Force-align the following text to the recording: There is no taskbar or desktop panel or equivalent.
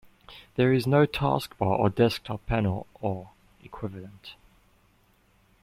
There 0.55 0.73
is 0.73 0.87
no 0.87 1.05
taskbar 1.05 1.77
or 1.77 1.87
desktop 1.91 2.43
panel 2.47 2.87
or 3.01 3.29
equivalent. 3.63 4.33